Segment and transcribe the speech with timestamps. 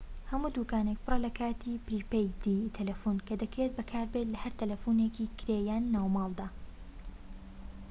[0.31, 5.83] هەموو دوکانێك پڕە لە کارتی پریپەیدی تەلەفۆن کە دەکرێت بەکاربێت لە هەر تەلەفۆنێکی کرێ یان
[5.93, 6.47] ناوماڵدا